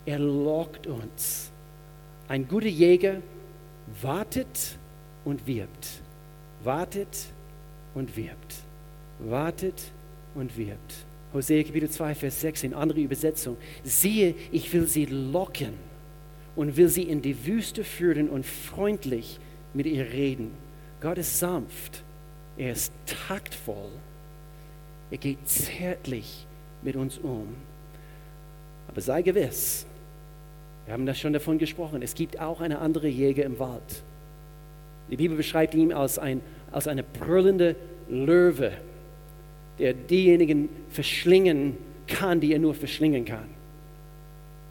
[0.06, 1.52] Er lockt uns.
[2.28, 3.22] Ein guter Jäger
[4.02, 4.78] wartet
[5.26, 6.02] und wirbt.
[6.64, 7.28] Wartet
[7.94, 8.56] und wirbt.
[9.20, 9.92] Wartet
[10.36, 11.06] und wirbt.
[11.34, 13.58] Hosea Kapitel 2, Vers 6 in andere Übersetzung.
[13.84, 15.74] Siehe, ich will sie locken
[16.56, 19.40] und will sie in die Wüste führen und freundlich
[19.74, 20.52] mit ihr reden.
[21.02, 22.04] Gott ist sanft,
[22.58, 22.94] er ist
[23.28, 23.90] taktvoll
[25.14, 26.48] er geht zärtlich
[26.82, 27.56] mit uns um.
[28.88, 29.86] Aber sei gewiss,
[30.86, 34.04] wir haben das schon davon gesprochen, es gibt auch eine andere Jäger im Wald.
[35.10, 36.42] Die Bibel beschreibt ihn als, ein,
[36.72, 37.76] als eine brüllende
[38.10, 38.74] Löwe,
[39.80, 43.46] der diejenigen verschlingen kann, die er nur verschlingen kann.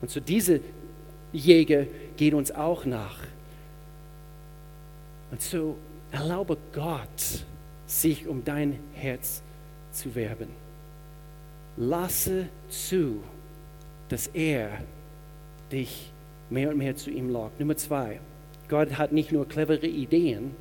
[0.01, 0.61] Und zu so diese
[1.33, 3.19] Jäger geht uns auch nach.
[5.31, 5.77] Und so
[6.11, 7.45] erlaube Gott,
[7.87, 9.43] sich um dein Herz zu
[9.93, 10.49] zu werben.
[11.77, 13.23] Lasse zu,
[14.09, 14.79] dass er
[15.73, 16.13] dich
[16.51, 17.59] mehr und mehr zu ihm lockt.
[17.59, 18.21] Nummer zwei,
[18.69, 20.55] Gott hat nicht nur clevere Ideen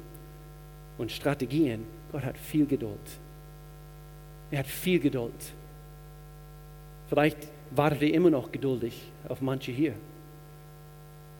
[0.98, 3.00] und Strategien, Gott hat viel Geduld.
[4.52, 5.54] Er hat viel Geduld.
[7.08, 7.38] Vielleicht
[7.72, 9.94] wartet er immer noch geduldig auf manche hier.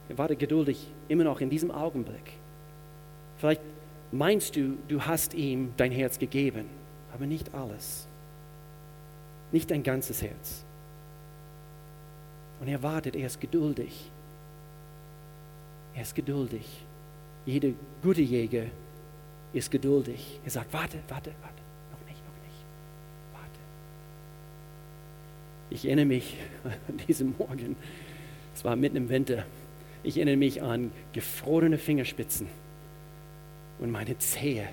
[0.08, 2.32] er wartet geduldig immer noch in diesem Augenblick.
[3.38, 3.62] Vielleicht
[4.10, 6.66] meinst du, du hast ihm dein Herz gegeben,
[7.14, 8.06] aber nicht alles.
[9.50, 10.64] Nicht dein ganzes Herz.
[12.62, 14.08] Und er wartet, er ist geduldig.
[15.96, 16.64] Er ist geduldig.
[17.44, 17.70] Jeder
[18.04, 18.66] gute Jäger
[19.52, 20.38] ist geduldig.
[20.44, 22.64] Er sagt, warte, warte, warte, noch nicht, noch nicht,
[23.32, 23.58] warte.
[25.70, 26.36] Ich erinnere mich
[26.88, 27.74] an diesen Morgen,
[28.54, 29.44] es war mitten im Winter,
[30.04, 32.46] ich erinnere mich an gefrorene Fingerspitzen
[33.80, 34.68] und meine Zehe.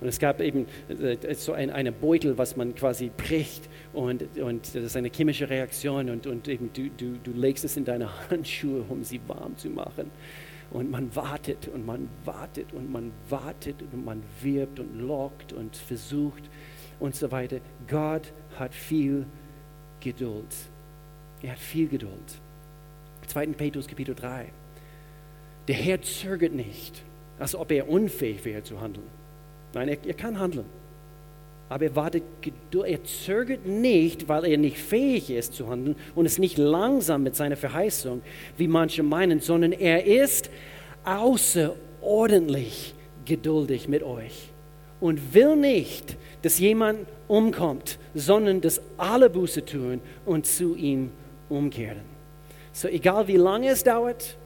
[0.00, 4.74] Und es gab eben äh, so ein eine Beutel, was man quasi bricht und, und
[4.74, 8.10] das ist eine chemische Reaktion und, und eben du, du, du legst es in deine
[8.30, 10.10] Handschuhe, um sie warm zu machen.
[10.70, 15.76] Und man wartet und man wartet und man wartet und man wirbt und lockt und
[15.76, 16.42] versucht
[16.98, 17.60] und so weiter.
[17.88, 19.24] Gott hat viel
[20.00, 20.54] Geduld.
[21.42, 22.40] Er hat viel Geduld.
[23.28, 23.46] 2.
[23.48, 24.46] Petrus Kapitel 3.
[25.68, 27.02] Der Herr zögert nicht,
[27.38, 29.15] als ob er unfähig wäre zu handeln.
[29.74, 30.66] Nein, er, er kann handeln.
[31.68, 32.22] Aber er wartet,
[32.72, 37.34] er zögert nicht, weil er nicht fähig ist zu handeln und ist nicht langsam mit
[37.34, 38.22] seiner Verheißung,
[38.56, 40.48] wie manche meinen, sondern er ist
[41.04, 44.50] außerordentlich geduldig mit euch
[45.00, 51.10] und will nicht, dass jemand umkommt, sondern dass alle Buße tun und zu ihm
[51.48, 52.02] umkehren.
[52.72, 54.36] So egal wie lange es dauert,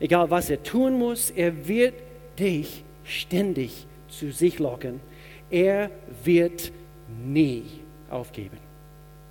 [0.00, 1.94] egal was er tun muss, er wird
[2.38, 5.00] dich ständig zu sich locken
[5.52, 5.90] er
[6.24, 6.72] wird
[7.24, 7.64] nie
[8.10, 8.56] aufgeben.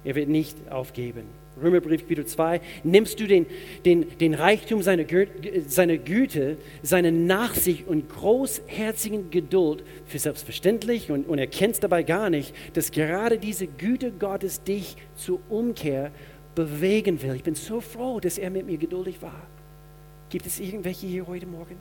[0.04, 1.24] Er wird nicht aufgeben.
[1.62, 3.46] Römerbrief Kapitel 2, nimmst du den,
[3.84, 5.04] den, den Reichtum seiner,
[5.68, 12.54] seiner Güte, seine Nachsicht und großherzigen Geduld für selbstverständlich und, und erkennst dabei gar nicht,
[12.74, 16.12] dass gerade diese Güte Gottes dich zur Umkehr
[16.56, 17.36] bewegen will.
[17.36, 19.48] Ich bin so froh, dass er mit mir geduldig war.
[20.30, 21.76] Gibt es irgendwelche hier heute Morgen?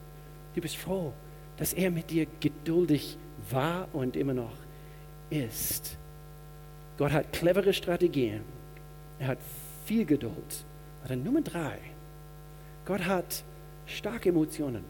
[0.54, 1.12] Du bist froh,
[1.61, 3.18] dass er mit dir geduldig
[3.51, 4.57] war und immer noch
[5.29, 5.99] ist.
[6.96, 8.40] Gott hat clevere Strategien.
[9.18, 9.38] Er hat
[9.85, 10.64] viel Geduld.
[11.05, 11.79] Aber Nummer drei,
[12.87, 13.44] Gott hat
[13.85, 14.83] starke Emotionen.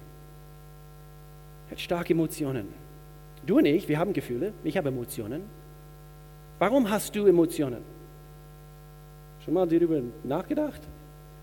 [1.67, 2.69] Er hat starke Emotionen.
[3.45, 4.53] Du und ich, wir haben Gefühle.
[4.63, 5.43] Ich habe Emotionen.
[6.61, 7.83] Warum hast du Emotionen?
[9.45, 10.83] Schon mal darüber nachgedacht?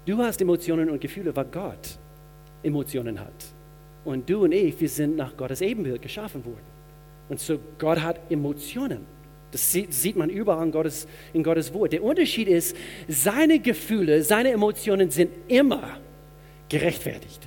[0.06, 2.00] Du hast Emotionen und Gefühle, weil Gott
[2.64, 3.57] Emotionen hat.
[4.08, 6.64] Und du und ich, wir sind nach Gottes Ebenbild geschaffen worden.
[7.28, 9.06] Und so Gott hat Emotionen.
[9.52, 11.92] Das sieht man überall in Gottes, in Gottes Wort.
[11.92, 12.74] Der Unterschied ist,
[13.10, 15.98] seine Gefühle, seine Emotionen sind immer
[16.70, 17.46] gerechtfertigt.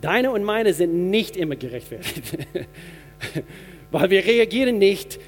[0.00, 2.22] Deine und meine sind nicht immer gerechtfertigt.
[3.90, 5.18] Weil wir reagieren nicht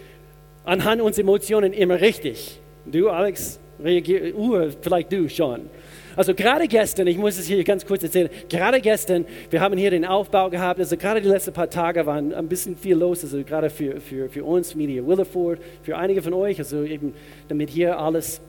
[0.64, 2.60] anhand unserer Emotionen immer richtig.
[2.86, 5.62] Du, Alex, reagierst, uh, vielleicht du schon.
[6.18, 9.92] Also gerade gestern, ich muss es hier ganz kurz erzählen, gerade gestern, wir haben hier
[9.92, 13.44] den Aufbau gehabt, also gerade die letzten paar Tage waren ein bisschen viel los, also
[13.44, 17.14] gerade für, für, für uns, Media Williford, für einige von euch, also eben
[17.46, 18.40] damit hier alles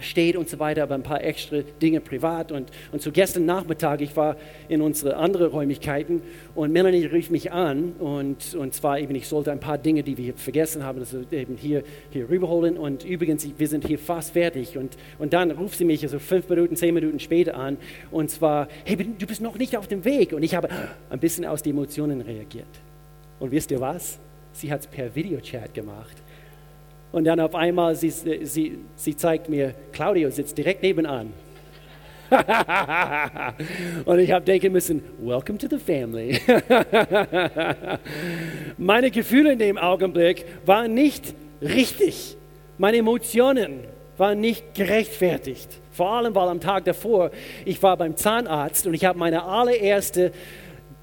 [0.00, 2.52] steht und so weiter, aber ein paar extra Dinge privat.
[2.52, 4.36] Und, und so gestern Nachmittag, ich war
[4.68, 6.22] in unsere anderen Räumlichkeiten
[6.54, 10.16] und Melanie rief mich an und, und zwar eben, ich sollte ein paar Dinge, die
[10.16, 14.78] wir vergessen haben, also eben hier, hier rüberholen und übrigens, wir sind hier fast fertig
[14.78, 17.76] und, und dann ruft sie mich also fünf Minuten, zehn Minuten später an
[18.10, 20.68] und zwar, hey, du bist noch nicht auf dem Weg und ich habe
[21.08, 22.66] ein bisschen aus den Emotionen reagiert.
[23.38, 24.18] Und wisst ihr was?
[24.52, 26.16] Sie hat es per Videochat gemacht.
[27.12, 31.32] Und dann auf einmal, sie, sie, sie zeigt mir, Claudio sitzt direkt nebenan.
[34.04, 36.40] und ich habe denken müssen, welcome to the family.
[38.78, 42.36] Meine Gefühle in dem Augenblick waren nicht richtig.
[42.78, 43.80] Meine Emotionen
[44.16, 45.68] waren nicht gerechtfertigt.
[45.92, 47.30] Vor allem, weil am Tag davor,
[47.64, 50.32] ich war beim Zahnarzt und ich habe meine allererste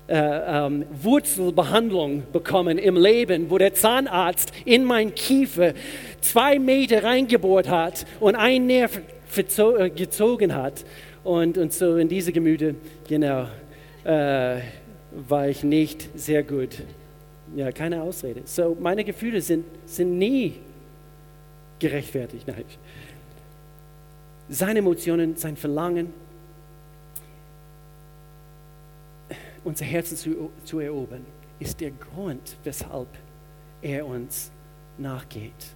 [0.07, 5.73] äh, ähm, Wurzelbehandlung bekommen im Leben, wo der Zahnarzt in mein Kiefer
[6.21, 9.01] zwei Meter reingebohrt hat und ein Nerv
[9.35, 10.85] äh, gezogen hat.
[11.23, 12.75] Und, und so in diese Gemüte,
[13.07, 13.47] genau,
[14.05, 14.61] äh,
[15.11, 16.77] war ich nicht sehr gut.
[17.55, 18.41] Ja, keine Ausrede.
[18.45, 20.53] So, meine Gefühle sind, sind nie
[21.79, 22.47] gerechtfertigt.
[22.47, 22.63] Nein.
[24.49, 26.13] Seine Emotionen, sein Verlangen,
[29.67, 31.25] unser Herzen zu, zu erobern,
[31.59, 33.09] ist der Grund, weshalb
[33.81, 34.51] er uns
[34.97, 35.75] nachgeht.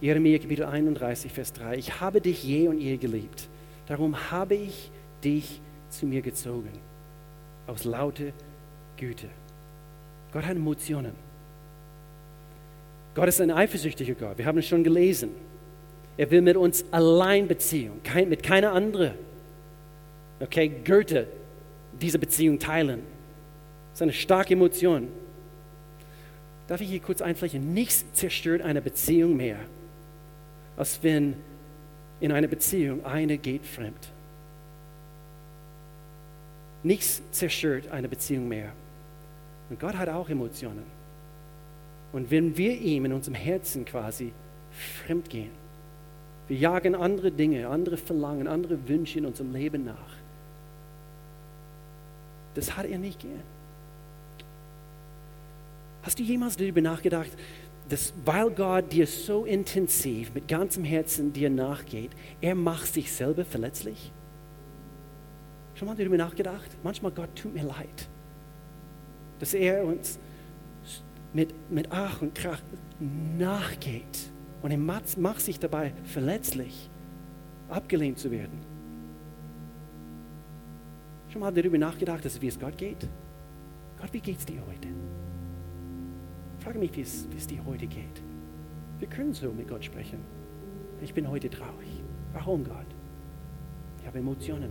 [0.00, 1.76] Jeremia Kapitel 31, Vers 3.
[1.76, 3.48] Ich habe dich je und je geliebt.
[3.86, 4.90] Darum habe ich
[5.24, 6.70] dich zu mir gezogen.
[7.66, 8.32] Aus lauter
[8.96, 9.28] Güte.
[10.32, 11.12] Gott hat Emotionen.
[13.14, 14.38] Gott ist ein eifersüchtiger Gott.
[14.38, 15.30] Wir haben es schon gelesen.
[16.16, 19.14] Er will mit uns allein Beziehung, mit keiner anderen.
[20.40, 21.26] Okay, Goethe
[22.00, 23.02] diese Beziehung teilen.
[23.92, 25.08] Das ist eine starke Emotion.
[26.66, 27.74] Darf ich hier kurz einflächen?
[27.74, 29.58] Nichts zerstört eine Beziehung mehr,
[30.76, 31.36] als wenn
[32.20, 34.08] in einer Beziehung eine geht fremd.
[36.82, 38.72] Nichts zerstört eine Beziehung mehr.
[39.68, 40.84] Und Gott hat auch Emotionen.
[42.12, 44.32] Und wenn wir ihm in unserem Herzen quasi
[45.04, 45.50] fremd gehen,
[46.48, 50.16] wir jagen andere Dinge, andere Verlangen, andere Wünsche in unserem Leben nach.
[52.54, 53.51] Das hat er nicht gern.
[56.02, 57.30] Hast du jemals darüber nachgedacht,
[57.88, 62.10] dass weil Gott dir so intensiv mit ganzem Herzen dir nachgeht,
[62.40, 64.12] er macht sich selber verletzlich?
[65.74, 66.70] Schon mal darüber nachgedacht?
[66.82, 68.08] Manchmal Gott tut mir leid,
[69.38, 70.18] dass er uns
[71.32, 72.60] mit, mit Ach und Krach
[73.38, 74.30] nachgeht
[74.62, 76.88] und er macht, sich dabei verletzlich,
[77.68, 78.60] abgelehnt zu werden.
[81.28, 83.08] Schon mal darüber nachgedacht, dass wie es Gott geht?
[84.00, 84.88] Gott, wie geht es dir heute?
[86.62, 88.22] Frage mich, wie es, dir heute geht.
[89.00, 90.20] Wir können so mit Gott sprechen.
[91.00, 91.88] Ich bin heute traurig.
[92.32, 92.86] Warum, Gott?
[94.00, 94.70] Ich habe Emotionen.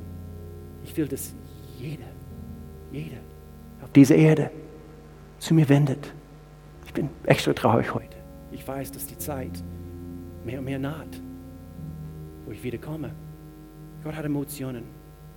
[0.86, 1.34] Ich will, dass
[1.78, 2.08] jeder,
[2.94, 3.18] jeder
[3.82, 4.52] auf dieser Erde
[5.40, 6.14] zu mir wendet.
[6.86, 8.16] Ich bin extra traurig heute.
[8.52, 9.62] Ich weiß, dass die Zeit
[10.46, 11.20] mehr und mehr naht,
[12.46, 13.12] wo ich wiederkomme.
[14.04, 14.84] Gott hat Emotionen.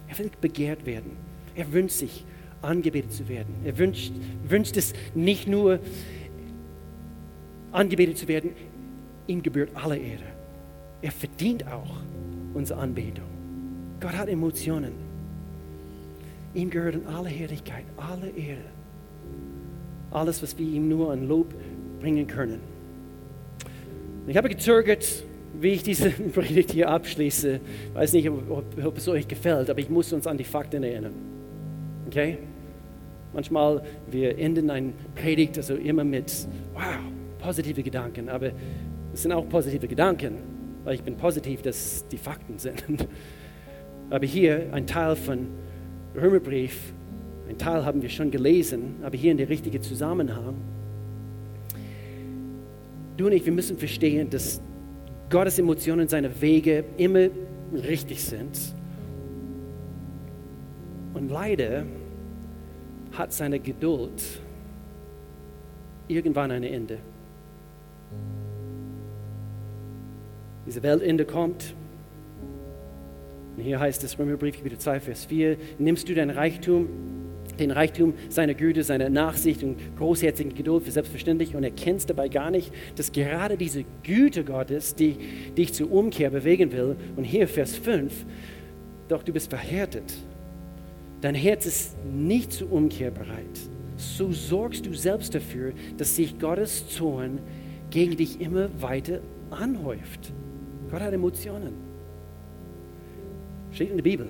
[0.06, 1.16] Er will begehrt werden.
[1.56, 2.24] Er wünscht sich,
[2.62, 3.54] angebetet zu werden.
[3.64, 4.12] Er wünscht,
[4.48, 5.80] wünscht es nicht nur,
[7.74, 8.50] angebetet zu werden.
[9.26, 10.24] Ihm gebührt alle Ehre.
[11.02, 11.96] Er verdient auch
[12.54, 13.26] unsere Anbetung.
[14.00, 14.92] Gott hat Emotionen.
[16.54, 18.64] Ihm gehört alle Herrlichkeit, alle Ehre.
[20.10, 21.52] Alles, was wir ihm nur an Lob
[22.00, 22.60] bringen können.
[24.26, 25.24] Ich habe gezögert,
[25.60, 27.60] wie ich diese Predigt hier abschließe.
[27.88, 30.82] Ich weiß nicht, ob, ob, es euch gefällt, aber ich muss uns an die Fakten
[30.82, 31.14] erinnern.
[32.06, 32.38] Okay?
[33.32, 36.82] Manchmal, wir enden eine Predigt also immer mit, wow,
[37.44, 38.50] positive Gedanken, aber
[39.12, 40.38] es sind auch positive Gedanken,
[40.84, 42.82] weil ich bin positiv, dass die Fakten sind.
[44.10, 45.48] Aber hier ein Teil von
[46.14, 46.92] Römerbrief,
[47.48, 50.56] ein Teil haben wir schon gelesen, aber hier in der richtigen Zusammenhang
[53.16, 54.60] du und ich, wir müssen verstehen, dass
[55.30, 57.28] Gottes Emotionen, seine Wege immer
[57.72, 58.58] richtig sind.
[61.14, 61.84] Und leider
[63.12, 64.22] hat seine Geduld
[66.08, 66.98] irgendwann ein Ende.
[70.66, 71.74] Diese Weltende kommt.
[73.56, 76.88] Und hier heißt es, Römerbrief, Kapitel 2, Vers 4, nimmst du dein Reichtum
[77.58, 82.50] den Reichtum seiner Güte, seiner Nachsicht und großherzigen Geduld für selbstverständlich und erkennst dabei gar
[82.50, 85.16] nicht, dass gerade diese Güte Gottes, die
[85.56, 88.12] dich zur Umkehr bewegen will, und hier Vers 5,
[89.08, 90.14] doch du bist verhärtet.
[91.20, 93.60] Dein Herz ist nicht zur Umkehr bereit.
[93.96, 97.38] So sorgst du selbst dafür, dass sich Gottes Zorn
[97.94, 100.32] gegen dich immer weiter anhäuft.
[100.90, 101.72] Gott hat Emotionen.
[103.72, 104.28] Steht in der Bibel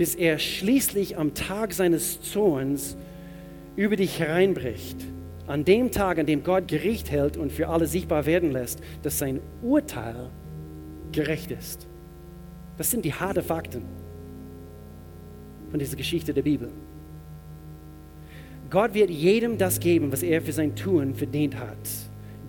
[0.00, 2.96] bis er schließlich am Tag seines Zorns
[3.76, 4.96] über dich hereinbricht.
[5.46, 9.18] An dem Tag, an dem Gott Gericht hält und für alle sichtbar werden lässt, dass
[9.18, 10.30] sein Urteil
[11.12, 11.86] gerecht ist.
[12.78, 13.82] Das sind die harten Fakten
[15.68, 16.70] von dieser Geschichte der Bibel.
[18.70, 21.76] Gott wird jedem das geben, was er für sein Tun verdient hat.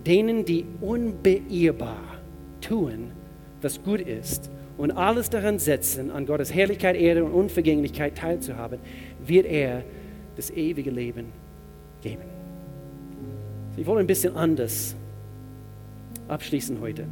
[0.06, 2.02] Denen, die unbeirrbar
[2.60, 3.12] tun,
[3.60, 8.80] was gut ist und alles daran setzen, an Gottes Herrlichkeit, Ehre und Unvergänglichkeit teilzuhaben,
[9.24, 9.84] wird er
[10.36, 11.26] das ewige Leben
[12.02, 12.22] geben.
[13.76, 14.96] Ich wollte ein bisschen anders
[16.28, 17.04] abschließen heute.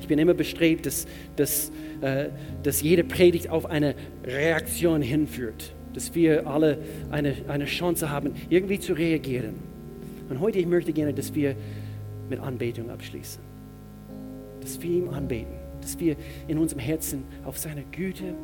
[0.00, 1.06] Ich bin immer bestrebt, dass,
[1.36, 2.26] dass, äh,
[2.62, 6.78] dass jede Predigt auf eine Reaktion hinführt, dass wir alle
[7.10, 9.69] eine, eine Chance haben, irgendwie zu reagieren.
[10.30, 11.54] Und heute ich möchte gerne, dass wir
[12.30, 13.42] mit Anbetung abschließen,
[14.60, 15.54] dass wir ihm anbeten.
[15.80, 16.16] Dass wir
[16.46, 18.34] in unserem Herzen auf seine Güte,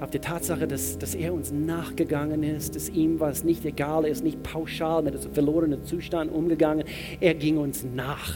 [0.00, 4.06] auf die Tatsache, dass, dass er uns nachgegangen ist, dass ihm war es nicht egal,
[4.06, 6.84] ist nicht pauschal mit diesem verlorenen Zustand umgegangen,
[7.20, 8.32] er ging uns nach.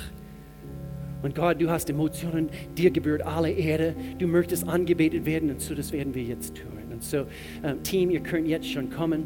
[1.23, 5.75] Und Gott, du hast Emotionen, dir gebührt alle Ehre, du möchtest angebetet werden und so,
[5.75, 6.79] das werden wir jetzt tun.
[6.93, 7.27] Und so,
[7.65, 9.25] ähm, Team, ihr könnt jetzt schon kommen,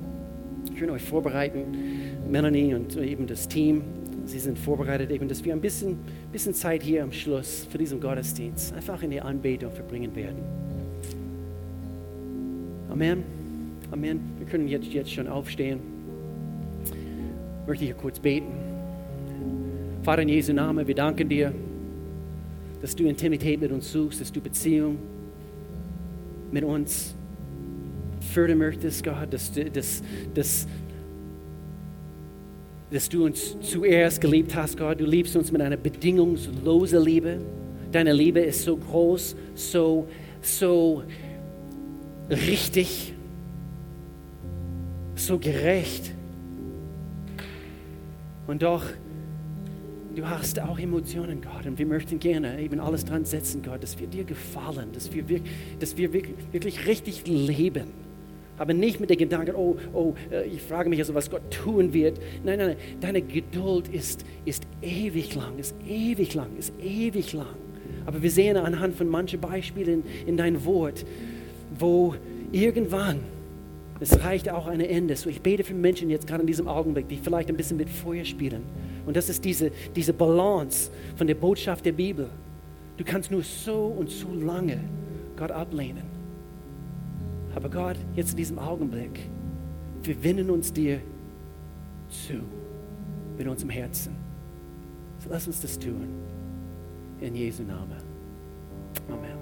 [0.71, 3.83] ihr könnt euch vorbereiten, Melanie und eben das Team.
[4.25, 5.99] Sie sind vorbereitet, eben, dass wir ein bisschen,
[6.31, 10.39] bisschen Zeit hier am Schluss für diesen Gottesdienst einfach in die Anbetung verbringen werden.
[12.89, 13.25] Amen.
[13.91, 14.21] Amen.
[14.39, 15.81] Wir können jetzt, jetzt schon aufstehen.
[17.63, 18.53] Ich möchte hier kurz beten.
[20.03, 21.53] Vater in Jesu Namen, wir danken dir,
[22.81, 24.99] dass du Intimität mit uns suchst, dass du Beziehung
[26.51, 27.15] mit uns
[28.33, 30.03] fördern möchtest, Gott, dass, dass,
[30.35, 30.67] dass,
[32.93, 35.01] dass du uns zuerst geliebt hast, Gott.
[35.01, 37.39] Du liebst uns mit einer bedingungslosen Liebe.
[37.91, 40.07] Deine Liebe ist so groß, so,
[40.43, 41.03] so
[42.29, 43.15] richtig,
[45.15, 46.13] so gerecht.
[48.47, 48.85] Und doch,
[50.15, 51.65] du hast auch Emotionen, Gott.
[51.65, 55.25] Und wir möchten gerne eben alles dran setzen, Gott, dass wir dir gefallen, dass wir,
[55.81, 58.02] dass wir wirklich richtig leben.
[58.63, 61.93] Aber nicht mit dem Gedanken, oh, oh, äh, ich frage mich also, was Gott tun
[61.93, 62.21] wird.
[62.45, 62.77] Nein, nein, nein.
[63.01, 67.57] Deine Geduld ist, ist ewig lang, ist ewig lang, ist ewig lang.
[68.07, 71.05] Aber wir sehen anhand von manchen Beispielen in dein Wort,
[71.77, 72.15] wo
[72.53, 73.19] irgendwann,
[73.99, 75.17] es reicht auch ein Ende.
[75.17, 77.91] So, ich bete für Menschen jetzt gerade in diesem Augenblick, die vielleicht ein bisschen mit
[77.91, 78.63] Feuer spielen.
[79.07, 82.29] Und das ist diese, diese Balance von der Botschaft der Bibel.
[82.97, 84.79] Du kannst nur so und so lange
[85.37, 86.12] Gott ablehnen.
[87.55, 89.29] Aber Gott, jetzt in diesem Augenblick,
[90.03, 91.01] wir wenden uns dir
[92.09, 92.41] zu
[93.37, 94.15] mit unserem Herzen.
[95.19, 96.09] So lass uns das tun.
[97.21, 98.03] In Jesu Namen.
[99.09, 99.42] Amen.